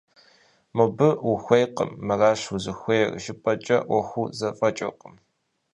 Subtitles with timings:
[0.77, 5.15] Мобы ухуейкъым, мыращ узыхуейр жыпӏэкӏэ ӏуэхур зэфӏэкӏыркъым.